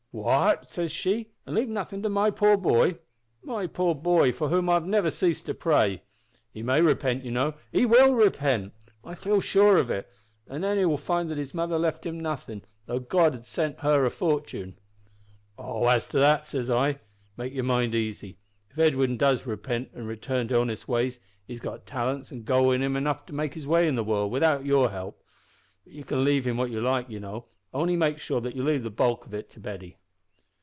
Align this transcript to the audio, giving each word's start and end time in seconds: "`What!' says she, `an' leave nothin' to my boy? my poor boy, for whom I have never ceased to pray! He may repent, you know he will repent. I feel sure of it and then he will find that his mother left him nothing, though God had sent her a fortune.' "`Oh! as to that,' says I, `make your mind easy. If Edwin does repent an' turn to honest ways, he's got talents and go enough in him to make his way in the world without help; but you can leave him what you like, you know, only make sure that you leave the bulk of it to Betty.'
"`What!' 0.13 0.67
says 0.69 0.91
she, 0.91 1.29
`an' 1.47 1.53
leave 1.55 1.69
nothin' 1.69 2.03
to 2.03 2.09
my 2.09 2.29
boy? 2.31 2.97
my 3.43 3.65
poor 3.65 3.95
boy, 3.95 4.33
for 4.33 4.49
whom 4.49 4.69
I 4.69 4.73
have 4.73 4.85
never 4.85 5.09
ceased 5.09 5.45
to 5.45 5.53
pray! 5.53 6.03
He 6.51 6.61
may 6.61 6.81
repent, 6.81 7.23
you 7.23 7.31
know 7.31 7.53
he 7.71 7.85
will 7.85 8.13
repent. 8.13 8.73
I 9.05 9.15
feel 9.15 9.39
sure 9.39 9.77
of 9.77 9.89
it 9.89 10.09
and 10.49 10.61
then 10.65 10.77
he 10.77 10.83
will 10.83 10.97
find 10.97 11.31
that 11.31 11.37
his 11.37 11.53
mother 11.53 11.79
left 11.79 12.05
him 12.05 12.19
nothing, 12.19 12.63
though 12.87 12.99
God 12.99 13.33
had 13.33 13.45
sent 13.45 13.79
her 13.79 14.03
a 14.03 14.09
fortune.' 14.11 14.77
"`Oh! 15.57 15.89
as 15.89 16.07
to 16.07 16.19
that,' 16.19 16.45
says 16.45 16.69
I, 16.69 16.99
`make 17.39 17.53
your 17.53 17.63
mind 17.63 17.95
easy. 17.95 18.37
If 18.69 18.77
Edwin 18.79 19.15
does 19.15 19.45
repent 19.45 19.91
an' 19.95 20.13
turn 20.17 20.49
to 20.49 20.59
honest 20.59 20.89
ways, 20.89 21.21
he's 21.47 21.61
got 21.61 21.85
talents 21.85 22.31
and 22.31 22.43
go 22.43 22.73
enough 22.73 22.97
in 22.97 23.05
him 23.07 23.15
to 23.27 23.33
make 23.33 23.53
his 23.53 23.65
way 23.65 23.87
in 23.87 23.95
the 23.95 24.03
world 24.03 24.29
without 24.33 24.65
help; 24.65 25.23
but 25.85 25.93
you 25.93 26.03
can 26.03 26.25
leave 26.25 26.45
him 26.45 26.57
what 26.57 26.69
you 26.69 26.81
like, 26.81 27.09
you 27.09 27.21
know, 27.21 27.45
only 27.73 27.95
make 27.95 28.17
sure 28.17 28.41
that 28.41 28.57
you 28.57 28.61
leave 28.65 28.83
the 28.83 28.89
bulk 28.89 29.25
of 29.25 29.33
it 29.33 29.49
to 29.51 29.61
Betty.' 29.61 29.95